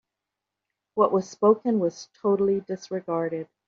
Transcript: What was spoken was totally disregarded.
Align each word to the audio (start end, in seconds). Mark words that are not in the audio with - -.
What 0.95 1.11
was 1.11 1.29
spoken 1.29 1.77
was 1.77 2.09
totally 2.23 2.61
disregarded. 2.61 3.47